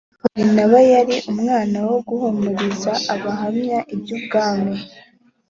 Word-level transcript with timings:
barinaba 0.23 0.77
yari 0.93 1.15
umwana 1.31 1.77
wo 1.87 1.97
guhumuriza 2.07 2.91
abahamya 3.13 3.79
iby’ubwami 3.93 4.75